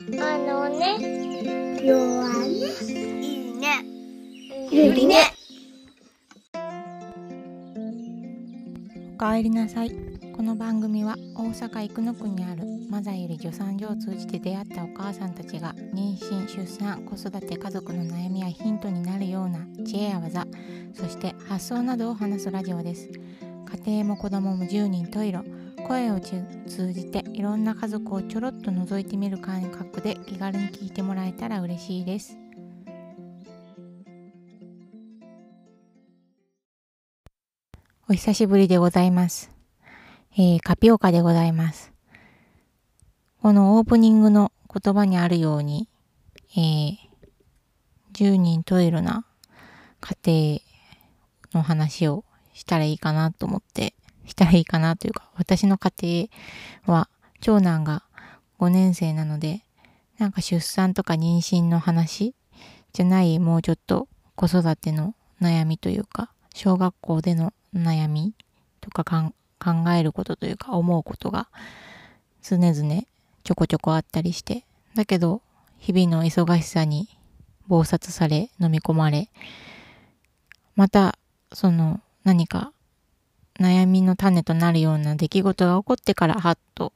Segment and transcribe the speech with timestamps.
[0.00, 0.98] あのね、
[1.80, 2.50] 弱ね。
[3.22, 3.84] いいね。
[4.68, 5.32] ゆりね。
[9.14, 9.92] おかえりなさい
[10.36, 20.44] この番組は大阪生野区にあるマザユリ助産所を通じて出会ったお母さんたちが妊娠出産子育て家族の悩みやヒントになるような知恵や技
[20.92, 23.08] そして発想などを話すラジオです
[23.86, 25.44] 家庭も子供も十人十色
[25.86, 32.38] 声を通じていろんな家族をちょろっと覗いてみる感覚で気軽に聞いてもらえたら嬉しいです
[38.06, 39.50] お久しぶりでございます。
[40.36, 41.90] えー、カピオカでございます。
[43.40, 45.88] このオープニングの言葉にあるように、
[46.54, 46.96] えー、
[48.12, 49.24] 10人トイレな
[50.00, 50.60] 家
[51.52, 53.94] 庭の話をしたらいいかなと思って、
[54.26, 56.28] したらいいかなというか、私の家
[56.86, 57.08] 庭は
[57.40, 58.04] 長男が
[58.58, 59.62] 5年生なので、
[60.18, 62.34] なんか出産とか妊娠の話
[62.92, 68.34] じゃない、もうちょっと子育ての悩みというか、小学校での悩み
[68.80, 71.48] とか考えることというか思うことが
[72.42, 73.02] 常々
[73.42, 75.42] ちょこちょこあったりしてだけど
[75.78, 77.08] 日々の忙しさに
[77.66, 79.30] 暴殺され飲み込まれ
[80.76, 81.18] また
[81.52, 82.72] その何か
[83.60, 86.92] 悩みの種となるような出来事が起こってからはっと。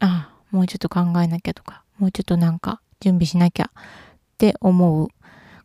[0.00, 0.30] あ。
[0.30, 1.82] あもうちょっと考えなきゃとか。
[1.98, 3.70] もうちょっとなんか準備しなきゃっ
[4.38, 5.08] て思う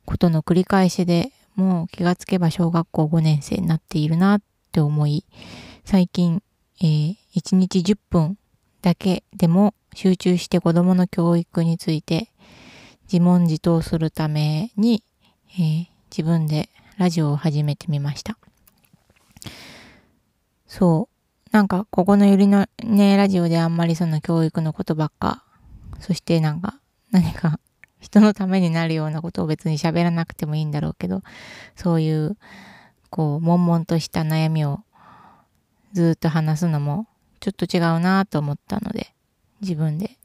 [0.06, 5.26] ことの繰り返しでもう気がつけば小学校5年生になっているなって思い、
[5.86, 6.42] 最近、
[6.82, 8.38] えー、1日10分
[8.82, 12.32] だけでも集中して子供の教育について
[13.12, 15.04] 自問自答するために、
[15.54, 18.38] えー、自分でラジオを始めてみました。
[20.70, 21.50] そう。
[21.52, 25.44] なんか、ここのゆりのねラジオであんまりその教育のことばっか、
[26.00, 27.60] そしてなんか、何か
[28.00, 31.24] 人のためになるようなことを別に喋らなくてもいいんだろうけど、
[31.76, 32.38] そういう、
[33.10, 34.82] こう、悶々とした悩みを
[35.92, 37.08] ずっと話すのも、
[37.40, 39.16] ちょっと違うなと思ったので、
[39.62, 40.20] 自分で、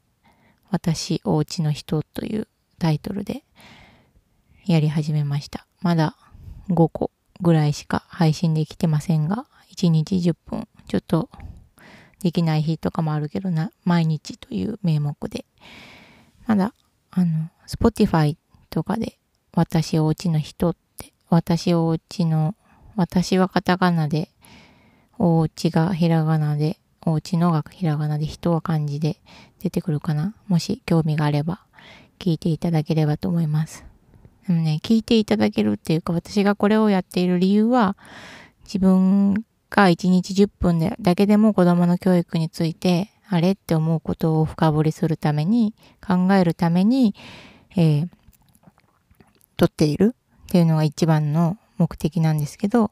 [0.69, 2.47] 私、お家の人という
[2.77, 3.43] タイトルで
[4.65, 5.65] やり始めました。
[5.81, 6.15] まだ
[6.69, 7.09] 5個
[7.41, 11.29] ぐらいしか配信できてませんが、1日10分、ちょっと
[12.21, 15.45] できない日とかもあるけどな、毎日という名目で、
[16.47, 16.73] まだ
[17.17, 18.35] あの、Spotify
[18.69, 19.17] とかで、
[19.53, 22.55] 私おうちの人って、私おうちの、
[22.97, 24.29] 私はカタカナで、
[25.17, 29.21] おうちがひらがなで、おうちのがひらがなで、人は漢字で
[29.61, 30.35] 出てくるかな。
[30.47, 31.61] もし興味があれば、
[32.19, 33.85] 聞いていただければと思います。
[34.45, 37.95] でもね、聞いていただけるっていうか、私がこれをやっている理由は、
[38.65, 45.73] 自分が1日10分で、だけでも子供の教育について、あれって思うことを深掘りするために、
[46.05, 47.13] 考えるために、
[47.75, 48.09] えー、
[49.57, 50.15] 撮っている
[50.47, 52.91] っていうのが一番の目的なんですけど、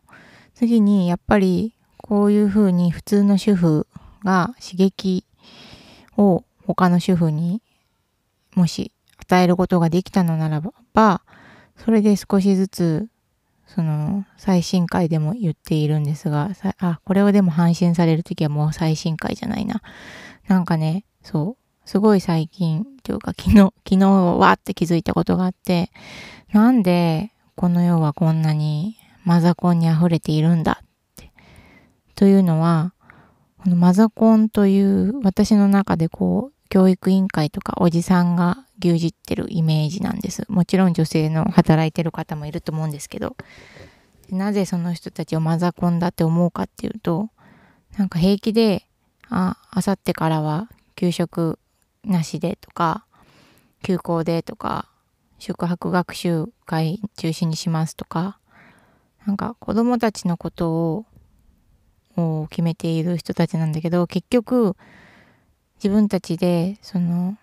[0.56, 3.88] 次にやっぱりこういうふうに普通の主婦
[4.26, 5.26] が刺激
[6.18, 7.62] を他の主婦に
[8.56, 10.62] もし与えることができたのなら
[10.94, 11.22] ば、
[11.78, 13.08] それで少しずつ
[13.74, 19.82] その最新回でも言っているんですが、あ、これをでも配信されるときはもう最新回じゃないな。
[20.48, 25.92] なんかね、そう、すごい最近というか昨日、昨日わーって気づいたことがあって、
[26.52, 31.32] なんでこの世はこんなにマザコンに溢れているんだって。
[32.16, 32.94] というのは、
[33.58, 40.44] このマザコンという私の中でこう、教育委員会とかおじさんが牛耳ってるイメージなんです。
[40.50, 43.36] もちろん女性の働いてる方もいると思うんですけど、
[44.32, 47.30] なぜその人たちをマザコンだって思うかっていうと、
[47.96, 48.88] なんか平気で、
[49.30, 51.60] あ、あさってからは給食
[52.04, 53.06] なしでとか、
[53.84, 54.90] 休校でとか、
[55.38, 58.40] 宿泊学習会中止にしますとか、
[59.28, 61.06] なんか子供たちのこと
[62.18, 64.76] を決めている人たちなんだけど、結局
[65.84, 67.38] 自分たちでその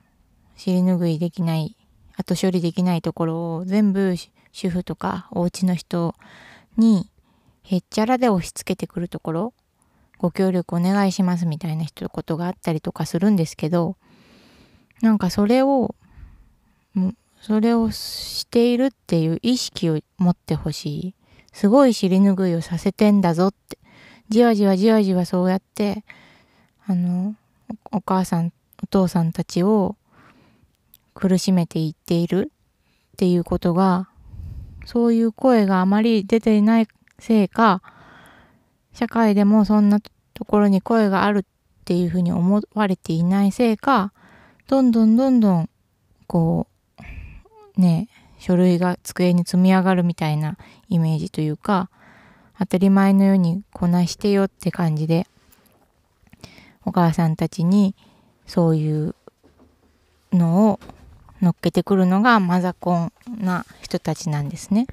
[0.57, 1.77] 尻拭いできない、
[2.17, 4.15] 後処理できないところを全部
[4.51, 6.15] 主婦とかお家の人
[6.79, 7.11] に
[7.63, 9.55] へっちゃらで押し付けてくるところ、
[10.17, 13.97] ご協力お願いしますみたいな人ことがあったりとかするんですけど、
[15.03, 15.95] なんかそれを、
[17.43, 21.15] それをしているっていう意識を持ってほしい。
[21.53, 23.77] すごい尻拭いをさせてんだぞって。
[24.31, 26.05] じわじわじわじわそうやって、
[26.87, 27.35] あの、
[27.93, 28.53] お母さん、
[28.83, 29.97] お父さんたちを
[31.15, 32.53] 苦しめていっている
[33.13, 34.09] っていうことが、
[34.85, 36.89] そういう声があまり出ていない
[37.19, 37.83] せいか、
[38.93, 41.45] 社会でもそんなところに声があるっ
[41.85, 44.13] ていうふうに思われていないせいか、
[44.67, 45.71] どんどんどんどん
[46.29, 46.69] こ
[47.77, 48.09] うね
[48.39, 50.57] 書類が机に積み上がるみたいな
[50.89, 51.91] イメージというか
[52.57, 55.27] 当たり前のようにこなしてよって感じで
[56.85, 57.95] お母さんたちに
[58.47, 59.15] そういう
[60.33, 60.81] のを
[61.41, 64.87] 乗っけてくるのがマザコンな人たちなんですね。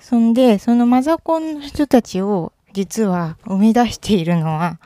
[0.00, 4.78] そんでそのマザコンの人たちを実は生み出しているのは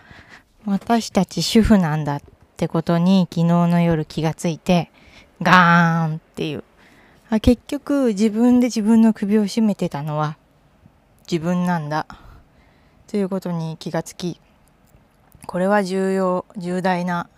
[0.65, 2.21] 私たち主婦なんだっ
[2.57, 4.91] てことに昨日の夜気がついて
[5.43, 6.65] ガーンっていう
[7.29, 10.37] あ結局自分で自分の首を絞めてたのは
[11.31, 12.07] 自分なんだ
[13.07, 14.41] ということに気がつき
[15.47, 17.29] これは重要重大な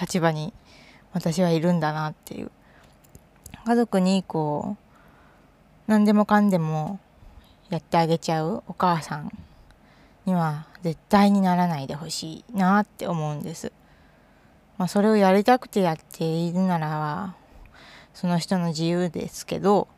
[0.00, 0.52] 立場に
[1.12, 2.50] 私はいるんだなっていう
[3.64, 4.86] 家族にこう
[5.86, 7.00] 何でもかんでも
[7.70, 9.32] やってあげちゃうお母さん
[10.24, 13.72] には絶対にならないでほしいなって思うんです。
[14.78, 17.34] まあ、それをやりたくてやっているならは
[18.12, 19.88] その人の自由ですけど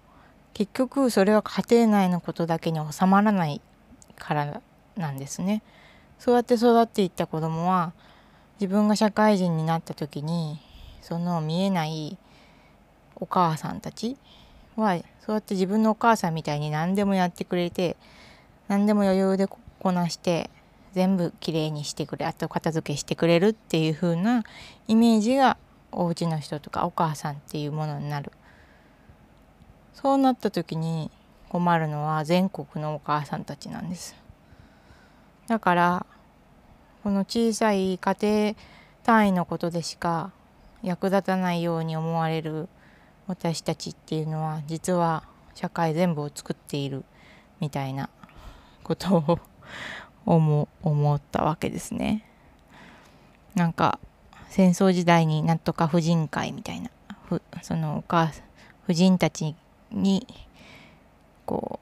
[0.54, 3.60] 結局それは家庭内のことだけに収まらない
[4.16, 4.60] から
[4.96, 5.62] なんですね。
[6.18, 7.92] そうやって育っていった子供は
[8.60, 10.60] 自分が社会人になった時に
[11.00, 12.18] その見えない
[13.16, 14.16] お母さんたち
[14.76, 17.96] はそうやって自分のお母さんみたいに何でもやってくれて
[18.68, 20.50] 何でも余裕でこなして
[20.92, 24.44] 全部きれいにしてくれあと片付けしてくれるっていう風な
[24.88, 25.56] イメージが
[25.92, 28.32] お家の人とかお母さんっていうものになる。
[29.94, 31.10] そうなった時に
[31.48, 34.14] 困るのは全国のお母さんたちなんです。
[35.48, 36.06] だから
[37.02, 38.54] この小さい家庭
[39.04, 40.32] 単位のことでしか
[40.82, 42.68] 役立たないように思われる
[43.26, 45.24] 私たちっていうのは実は
[45.54, 47.04] 社会全部を作っている
[47.60, 48.08] みたいな
[48.82, 49.38] ことを
[50.24, 52.24] 思思ったわけですね。
[53.54, 53.98] なんか
[54.48, 56.90] 戦争時代になんとか婦人会みたいな
[57.62, 58.32] そのお母
[58.86, 59.54] 婦人たち
[59.90, 60.26] に
[61.44, 61.80] こ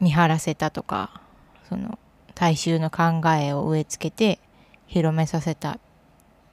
[0.00, 1.20] う見張らせたとか
[1.68, 1.98] その
[2.34, 4.40] 大衆の考えを植え付けて
[4.86, 5.78] 広めさせたっ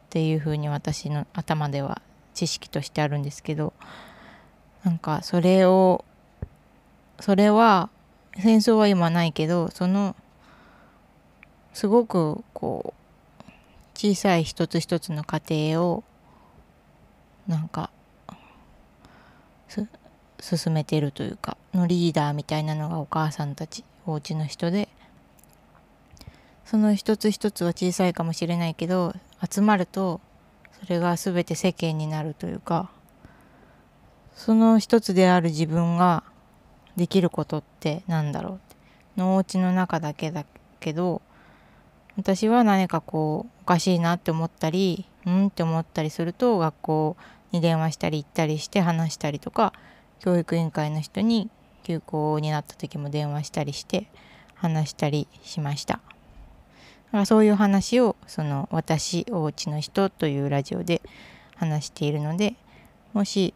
[0.09, 2.01] ていうふうに私の頭では
[2.33, 3.73] 知識としてあるんですけど
[4.83, 6.05] なんかそれを
[7.19, 7.89] それは
[8.37, 10.15] 戦争は今ないけどその
[11.73, 13.51] すごくこう
[13.93, 16.03] 小さい一つ一つの家庭を
[17.47, 17.91] なんか
[20.39, 24.89] 進めてるというかのリーダーみたいなのがお母さんたちお家の人で
[26.71, 29.13] その一つ一つは小さいかもしれないけど
[29.45, 30.21] 集まると
[30.79, 32.89] それが全て世間になるというか
[34.35, 36.23] その一つである自分が
[36.95, 38.77] できることってなんだろうって
[39.19, 40.45] のお家の中だけだ
[40.79, 41.21] けど
[42.15, 47.17] 私は何かこうおかしいなって思ったりうんって思ったりすると学校
[47.51, 49.73] に電話したり行ったりして話したりとか
[50.21, 51.49] 教育委員会の人に
[51.83, 54.07] 休校になった時も電話したりして
[54.55, 55.99] 話したりしました。
[57.11, 61.01] だからそういう話をその「私おうちの人」というラジオで
[61.55, 62.55] 話しているので
[63.13, 63.53] もし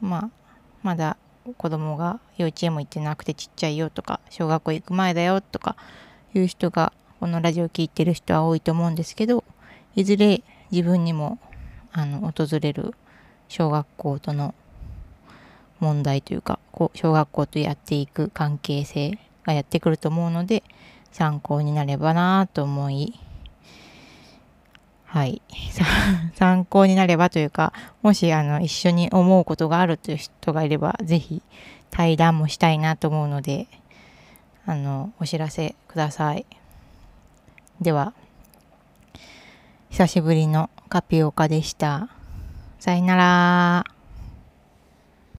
[0.00, 0.30] まあ
[0.82, 1.16] まだ
[1.56, 5.76] 子供が幼稚園も行ってなくてちっちゃいよとか小学校行く前だよとか
[6.34, 9.42] いう人がこのラジオを聴いてる人は多いと思うんですけど
[9.96, 11.38] いずれ自分にも
[11.92, 12.94] あの訪れる
[13.48, 14.54] 小学校との
[15.80, 16.58] 問題というか
[16.94, 20.62] 小学校とやっていく関係性がやってくると思うので
[21.12, 23.18] 参考になればなと思い
[25.04, 25.42] はい
[26.34, 31.42] 参考になればというかもしあの一緒に思うことがあるという人がいれば是非
[31.90, 33.68] 対談もしたいなと思うので
[34.64, 36.46] あのお知らせください。
[37.80, 38.14] では、
[39.90, 42.08] 久しぶりのカピオカでした。
[42.78, 43.91] さよなら